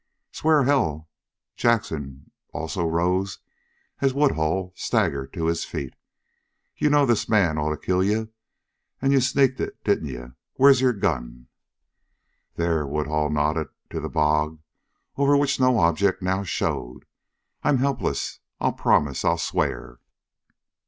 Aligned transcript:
"Swear? 0.31 0.63
Hell!" 0.63 1.07
Jackson 1.55 2.31
also 2.53 2.87
rose 2.87 3.37
as 3.99 4.15
Woodhull 4.15 4.73
staggered 4.75 5.31
to 5.33 5.45
his 5.45 5.63
feet. 5.63 5.93
"Ye 6.75 6.89
knew 6.89 7.05
this 7.05 7.29
man 7.29 7.59
orto 7.59 7.79
kill 7.79 8.03
ye, 8.03 8.29
an' 8.99 9.11
ye 9.11 9.19
sneaked 9.19 9.59
hit, 9.59 9.83
didn't 9.83 10.07
ye? 10.09 10.23
Whar's 10.55 10.81
yer 10.81 10.91
gun?" 10.93 11.49
"There!" 12.55 12.87
Woodhull 12.87 13.29
nodded 13.29 13.67
to 13.91 13.99
the 13.99 14.09
bog, 14.09 14.59
over 15.17 15.37
which 15.37 15.59
no 15.59 15.77
object 15.77 16.23
now 16.23 16.41
showed. 16.41 17.05
"I'm 17.61 17.77
helpless! 17.77 18.39
I'll 18.59 18.73
promise! 18.73 19.23
I'll 19.23 19.37
swear!" 19.37 19.99